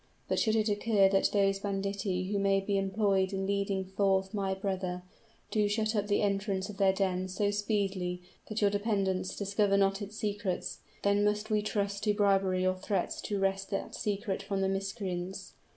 But 0.27 0.39
should 0.39 0.55
it 0.55 0.67
occur 0.67 1.07
that 1.09 1.29
those 1.31 1.59
banditti 1.59 2.23
who 2.31 2.39
may 2.39 2.59
be 2.59 2.75
employed 2.75 3.33
in 3.33 3.45
leading 3.45 3.85
forth 3.85 4.33
my 4.33 4.55
brother, 4.55 5.03
do 5.51 5.67
shut 5.69 5.95
up 5.95 6.07
the 6.07 6.23
entrance 6.23 6.69
of 6.69 6.77
their 6.77 6.91
den 6.91 7.27
so 7.27 7.51
speedily 7.51 8.23
that 8.47 8.61
your 8.61 8.71
dependents 8.71 9.35
discover 9.35 9.77
not 9.77 10.01
its 10.01 10.17
secrets, 10.17 10.79
then 11.03 11.23
must 11.23 11.51
we 11.51 11.61
trust 11.61 12.03
to 12.05 12.15
bribery 12.15 12.65
or 12.65 12.77
threats 12.79 13.21
to 13.21 13.37
wrest 13.37 13.69
that 13.69 13.93
secret 13.93 14.41
from 14.41 14.61
the 14.61 14.69
miscreants. 14.69 15.53